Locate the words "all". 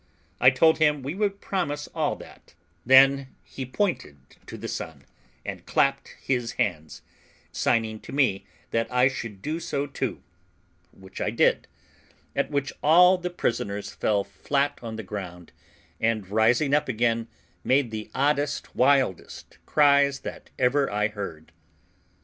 1.93-2.15, 12.81-13.19